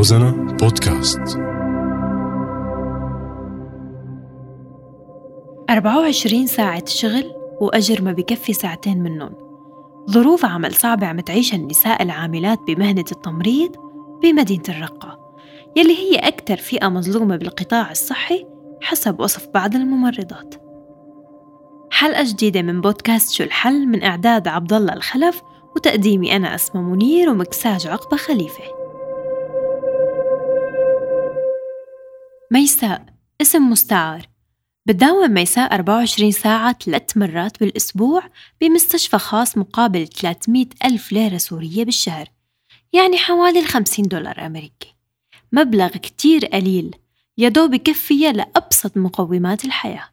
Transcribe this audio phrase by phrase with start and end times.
[0.00, 1.20] روزانا بودكاست.
[5.70, 9.30] 24 ساعة شغل وأجر ما بكفي ساعتين منهم
[10.10, 13.76] ظروف عمل صعبة عم تعيشها النساء العاملات بمهنة التمريض
[14.22, 15.18] بمدينة الرقة.
[15.76, 18.46] يلي هي أكثر فئة مظلومة بالقطاع الصحي
[18.82, 20.54] حسب وصف بعض الممرضات.
[21.90, 25.42] حلقة جديدة من بودكاست شو الحل من إعداد عبد الله الخلف
[25.76, 28.79] وتقديمي أنا أسمى منير ومكساج عقبة خليفة.
[32.52, 33.04] ميساء
[33.42, 34.22] اسم مستعار.
[34.86, 38.22] بتداوم ميساء 24 ساعة ثلاث مرات بالأسبوع
[38.60, 42.26] بمستشفى خاص مقابل 300 ألف ليرة سورية بالشهر
[42.92, 44.94] يعني حوالي 50 دولار أمريكي.
[45.52, 46.94] مبلغ كتير قليل
[47.38, 50.08] يدوب بكفية لأبسط مقومات الحياة.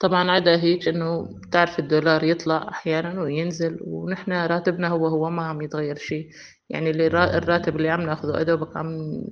[0.00, 5.62] طبعا عدا هيك إنه بتعرف الدولار يطلع أحيانا وينزل ونحن راتبنا هو هو ما عم
[5.62, 6.28] يتغير شيء.
[6.70, 9.22] يعني اللي الراتب اللي عم ناخذه أدوبك عم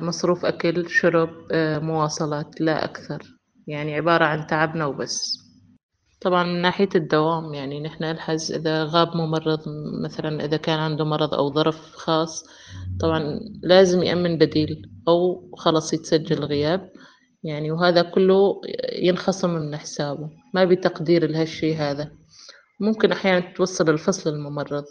[0.00, 3.22] مصروف أكل شرب آه، مواصلات لا أكثر.
[3.66, 5.44] يعني عبارة عن تعبنا وبس.
[6.20, 9.60] طبعا من ناحية الدوام يعني نحن نلحظ إذا غاب ممرض
[10.04, 12.44] مثلا إذا كان عنده مرض أو ظرف خاص
[13.00, 16.90] طبعا لازم يأمن بديل أو خلص يتسجل غياب.
[17.42, 18.60] يعني وهذا كله
[18.92, 20.30] ينخصم من حسابه.
[20.54, 22.10] ما بتقدير لهالشي هذا.
[22.80, 24.84] ممكن أحيانا توصل الفصل الممرض.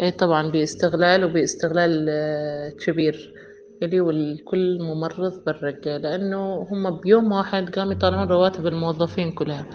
[0.00, 3.32] إيه طبعا باستغلال وباستغلال آه، كبير
[3.82, 9.66] إلي والكل ممرض بالرقة لأنه هم بيوم واحد قاموا يطلعون رواتب الموظفين كلها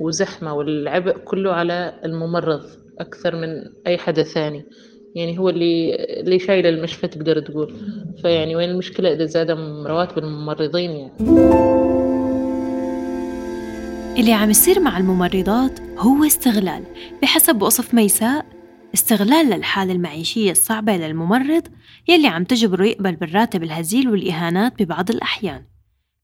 [0.00, 2.62] وزحمة والعبء كله على الممرض
[2.98, 3.48] أكثر من
[3.86, 4.64] أي حدا ثاني.
[5.14, 7.74] يعني هو اللي اللي شايل المشفى تقدر تقول.
[8.22, 9.50] فيعني وين المشكلة إذا زاد
[9.86, 11.12] رواتب الممرضين يعني.
[14.18, 16.82] اللي عم يصير مع الممرضات هو استغلال.
[17.22, 18.46] بحسب وصف ميساء
[18.94, 21.62] استغلال للحالة المعيشية الصعبة للممرض
[22.08, 25.64] يلي عم تجبره يقبل بالراتب الهزيل والإهانات ببعض الأحيان.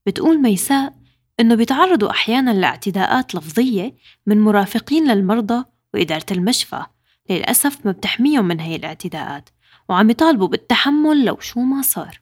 [0.05, 0.93] بتقول ميساء
[1.39, 3.95] إنه بيتعرضوا أحيانا لاعتداءات لفظية
[4.25, 5.63] من مرافقين للمرضى
[5.93, 6.81] وإدارة المشفى.
[7.29, 9.49] للأسف ما بتحميهم من هي الاعتداءات
[9.89, 12.21] وعم يطالبوا بالتحمل لو شو ما صار.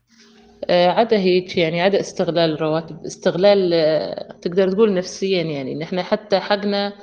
[0.70, 5.76] آه، عدا هيك يعني عدا استغلال الرواتب استغلال آه، تقدر تقول نفسيا يعني.
[5.76, 6.94] نحن حتى حقنا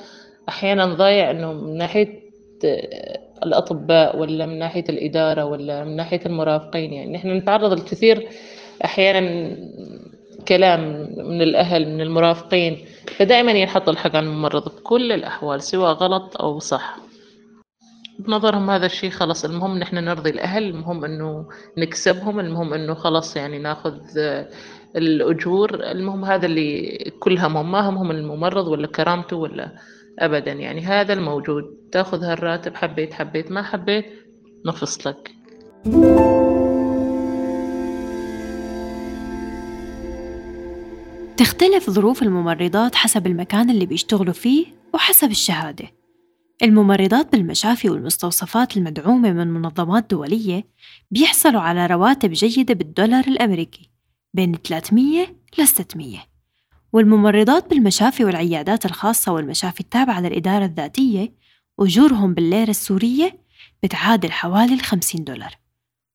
[0.48, 2.22] أحيانا ضايع إنه من ناحية
[2.64, 8.28] آه، الأطباء ولا من ناحية الإدارة ولا من ناحية المرافقين يعني نحن نتعرض لكثير
[8.84, 9.56] أحيانا
[10.48, 10.80] كلام
[11.16, 12.84] من الأهل من المرافقين
[13.16, 16.96] فدائما ينحط الحق على الممرض بكل الأحوال سواء غلط أو صح.
[18.18, 21.48] بنظرهم هذا الشيء خلص المهم نحن نرضي الأهل المهم إنه
[21.78, 23.98] نكسبهم المهم إنه خلص يعني ناخذ
[24.96, 29.72] الأجور المهم هذا اللي كل همهم ما همهم الممرض ولا كرامته ولا
[30.18, 30.52] أبدا.
[30.52, 31.64] يعني هذا الموجود.
[31.92, 34.04] تاخذ هالراتب حبيت حبيت ما حبيت
[34.66, 35.32] نفصلك
[41.36, 45.84] تختلف ظروف الممرضات حسب المكان اللي بيشتغلوا فيه وحسب الشهادة.
[46.62, 50.64] الممرضات بالمشافي والمستوصفات المدعومة من منظمات دولية
[51.10, 53.91] بيحصلوا على رواتب جيدة بالدولار الأمريكي.
[54.34, 56.18] بين 300 ل 600
[56.92, 61.34] والممرضات بالمشافي والعيادات الخاصة والمشافي التابعة للإدارة الذاتية
[61.80, 63.38] أجورهم بالليرة السورية
[63.82, 65.58] بتعادل حوالي الخمسين دولار.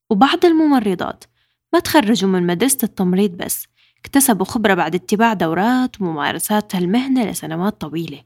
[0.10, 1.24] وبعض الممرضات
[1.74, 3.68] ما تخرجوا من مدرسة التمريض بس
[4.00, 8.24] اكتسبوا خبرة بعد اتباع دورات وممارسات هالمهنة لسنوات طويلة.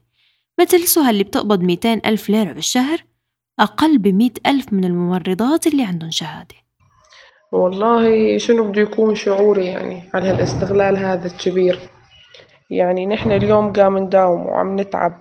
[0.60, 3.04] مثل سهى اللي بتقبض 200 ألف ليرة بالشهر
[3.60, 6.54] أقل ب ألف من الممرضات اللي عندهم شهادة.
[7.52, 11.78] والله شنو بده يكون شعوري يعني على هالاستغلال هذا الكبير؟
[12.70, 15.12] يعني نحن اليوم قام نداوم وعم نتعب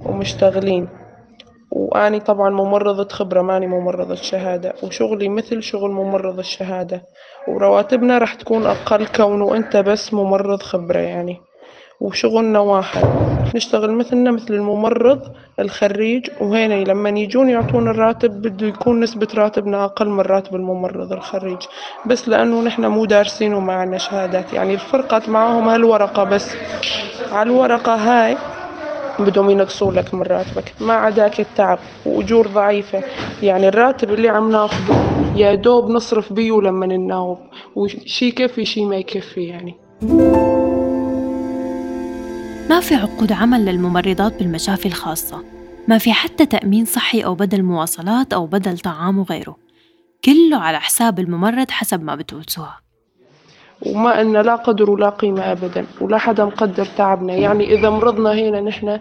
[0.00, 0.88] ومشتغلين
[1.70, 7.02] وأني طبعا ممرضة خبرة ماني ممرضة شهادة وشغلي مثل شغل ممرض الشهادة
[7.48, 11.40] ورواتبنا راح تكون أقل كونه أنت بس ممرض خبرة يعني
[12.00, 13.04] وشغلنا واحد.
[13.54, 20.08] نشتغل مثلنا مثل الممرض الخريج وهنا لما يجون يعطونا الراتب بده يكون نسبة راتبنا أقل
[20.08, 21.58] من راتب الممرض الخريج.
[22.06, 26.54] بس لأنه نحن مو دارسين وما عنا شهادات يعني الفرقة معاهم هالورقة بس.
[27.32, 28.36] على الورقة هاي
[29.18, 33.02] بدهم ينقصوا لك من راتبك ما عداك التعب وأجور ضعيفة.
[33.42, 34.94] يعني الراتب اللي عم ناخده
[35.36, 37.38] يا دوب نصرف بيه لما نناوب
[37.76, 39.74] وشي يكفي شي ما يكفي يعني.
[42.70, 45.44] ما في عقود عمل للممرضات بالمشافي الخاصة
[45.88, 49.56] ما في حتى تأمين صحي أو بدل مواصلات أو بدل طعام وغيره.
[50.24, 52.72] كله على حساب الممرض حسب ما بتقول سهى
[53.86, 57.34] وما إن لا قدر ولا قيمة أبدا ولا حدا مقدر تعبنا.
[57.34, 59.00] يعني إذا مرضنا هنا نحن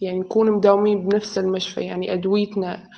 [0.00, 1.80] يعني نكون مداومين بنفس المشفى.
[1.80, 2.88] يعني أدويتنا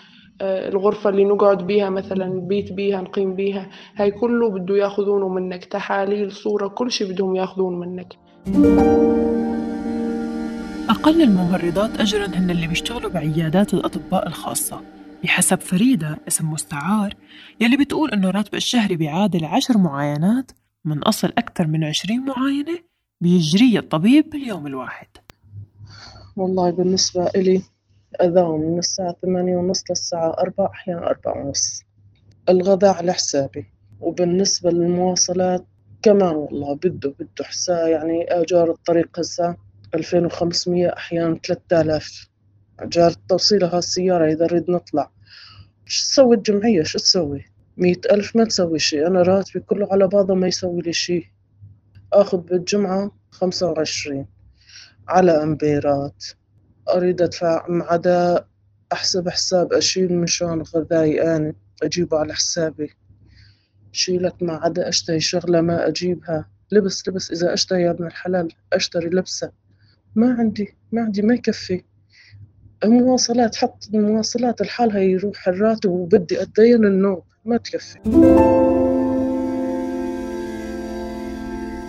[0.40, 5.64] آه، الغرفة اللي نقعد بيها مثلا نبيت بيها نقيم بيها هاي كله بده ياخذونه منك.
[5.64, 8.16] تحاليل صورة كل شي بدهم ياخذون منك.
[11.06, 14.82] أقل الممرضات أجراً هن اللي بيشتغلوا بعيادات الأطباء الخاصة.
[15.23, 17.14] بحسب فريدة اسم مستعار
[17.61, 20.53] يلي بتقول إنه راتب الشهري بيعادل عشر معاينات
[20.85, 22.79] من أصل أكثر من عشرين معاينة
[23.20, 25.06] بيجريها الطبيب باليوم الواحد.
[26.37, 27.62] والله بالنسبة إلي
[28.23, 31.82] أذان من الساعة ثمانية ونص للساعة أربعة أحيانا أربعة ونص.
[32.49, 33.67] الغداء على حسابي.
[34.00, 35.67] وبالنسبة للمواصلات
[36.02, 42.29] كمان والله بده بده حساب يعني آجار الطريق هسه 2500 أحيانا 3000
[42.83, 45.11] جار توصيلها السيارة إذا أريد نطلع.
[45.87, 47.44] شو تسوي الجمعية؟ شو تسوي؟
[47.77, 51.33] مية ألف ما تسوي شي أنا راتبي كله على بعضه ما يسوي لي شي
[52.12, 54.27] أخذ بالجمعة خمسة وعشرين.
[55.09, 56.25] على أمبيرات.
[56.88, 58.47] أريد أدفع مع عدا
[58.93, 62.91] أحسب حساب أشيل مشان غذائي أنا أجيبه على حسابي.
[63.93, 66.49] شيلك ما عدا أشتهي شغلة ما أجيبها.
[66.73, 67.31] لبس لبس.
[67.31, 69.53] إذا أشتهي يا ابن الحلال أشتري لبسة.
[70.16, 71.82] ما عندي ما عندي ما يكفي.
[72.84, 77.98] المواصلات حط المواصلات لحالها يروح الراتب وبدي أتدين النوم ما تكفي.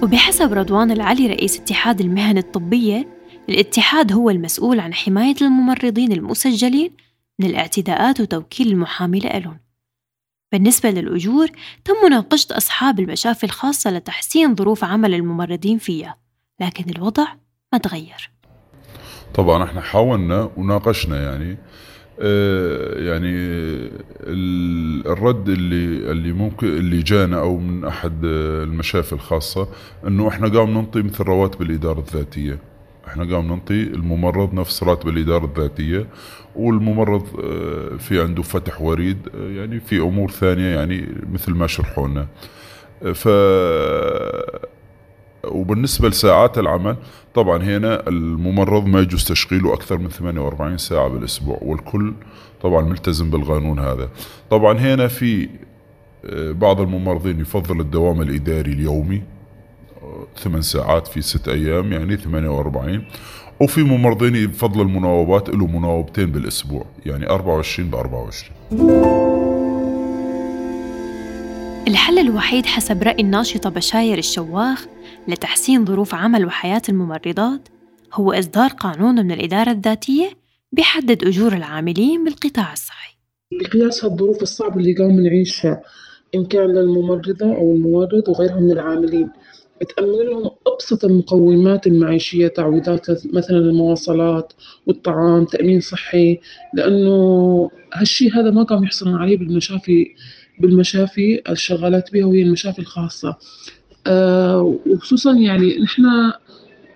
[0.03, 3.07] وبحسب رضوان العلي رئيس اتحاد المهن الطبية
[3.49, 6.91] الاتحاد هو المسؤول عن حماية الممرضين المسجلين
[7.39, 9.59] من الاعتداءات وتوكيل المحامي لهم.
[10.51, 11.47] بالنسبة للأجور
[11.85, 16.17] تم مناقشة أصحاب المشافي الخاصة لتحسين ظروف عمل الممرضين فيها
[16.61, 17.27] لكن الوضع
[17.73, 18.29] ما تغير
[19.33, 21.57] طبعا إحنا حاولنا وناقشنا يعني.
[22.19, 23.33] آه، يعني
[25.05, 29.67] الرد اللي اللي ممكن اللي جانا أو من أحد المشافي الخاصة
[30.07, 32.59] إنه إحنا قام ننطي مثل رواتب الإدارة الذاتية.
[33.07, 36.07] إحنا قام ننطي الممرض نفس راتب الإدارة الذاتية
[36.55, 42.07] والممرض آه، في عنده فتح وريد آه، يعني في أمور ثانية يعني مثل ما شرحوا
[42.07, 42.27] لنا
[43.13, 43.27] ف
[45.51, 46.95] وبالنسبة لساعات العمل
[47.33, 52.13] طبعا هنا الممرض ما يجوز تشغيله أكثر من 48 ساعة بالأسبوع والكل
[52.61, 54.09] طبعا ملتزم بالقانون هذا.
[54.49, 55.49] طبعا هنا في
[56.25, 59.21] آه، بعض الممرضين يفضل الدوام الإداري اليومي
[60.37, 63.05] ثمان ساعات في ست أيام يعني 48
[63.59, 69.37] وفي ممرضين يفضل المناوبات له مناوبتين بالأسبوع يعني 24 ب 24
[71.87, 74.85] الحل الوحيد حسب رأي الناشطة بشاير الشواخ
[75.27, 77.67] لتحسين ظروف عمل وحياة الممرضات
[78.13, 80.29] هو إصدار قانون من الإدارة الذاتية
[80.71, 83.17] بيحدد أجور العاملين بالقطاع الصحي.
[83.51, 85.81] بقياس هالظروف الصعبة اللي قام نعيشها
[86.35, 89.29] إن كان للممرضة أو الممرض وغيرهم من العاملين.
[89.81, 94.53] بتأمن لهم أبسط المقومات المعيشية تعويضات مثلا المواصلات
[94.87, 96.39] والطعام تأمين صحي
[96.73, 100.15] لأنه هالشي هذا ما قام يحصلون عليه بالمشافي
[100.59, 103.37] بالمشافي الشغالات بها وهي المشافي الخاصة.
[104.85, 106.03] وخصوصا يعني نحن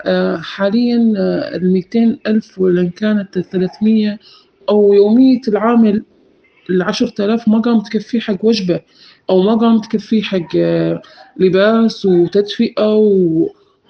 [0.05, 4.19] آه، حاليا آه، الميتين ألف ولا كانت الثلاثمية
[4.69, 6.03] أو يومية العامل
[6.69, 8.79] العشرة آلاف ما قام تكفيه حق وجبة
[9.29, 10.57] أو ما قام تكفيه حق
[11.37, 12.95] لباس وتدفئة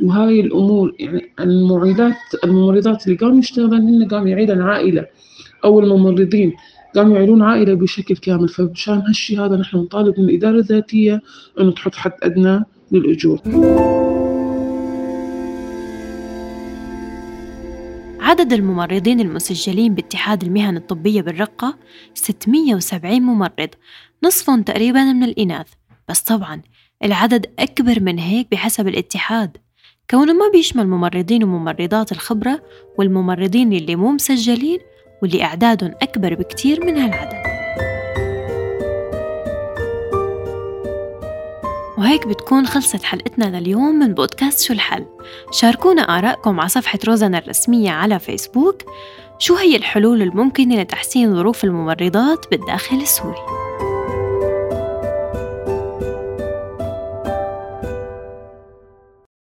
[0.01, 0.95] وهاي الأمور.
[0.99, 5.05] يعني المعيدات الممرضات اللي قاموا يشتغلن هن قام يعيدن عائلة
[5.63, 6.53] أو الممرضين
[6.95, 8.49] قاموا يعيلون عائلة بشكل كامل.
[8.49, 11.21] فمشان هالشي هذا نحن نطالب من الإدارة الذاتية
[11.59, 13.39] إنه تحط حد أدنى للأجور.
[18.19, 21.77] عدد الممرضين المسجلين باتحاد المهن الطبية بالرقة
[22.13, 23.69] 670 ممرض
[24.23, 25.67] نصفهم تقريبا من الإناث.
[26.09, 26.61] بس طبعا
[27.03, 29.57] العدد أكبر من هيك بحسب الاتحاد.
[30.09, 32.63] كونه ما بيشمل ممرضين وممرضات الخبرة
[32.97, 34.79] والممرضين اللي مو مسجلين
[35.21, 37.50] واللي أعدادهم أكبر بكتير من هالعدد.
[42.01, 45.05] وهيك بتكون خلصت حلقتنا لليوم من بودكاست شو الحل.
[45.51, 48.75] شاركونا آرائكم على صفحة روزنا الرسمية على فيسبوك.
[49.39, 53.60] شو هي الحلول الممكنة لتحسين ظروف الممرضات بالداخل السوري؟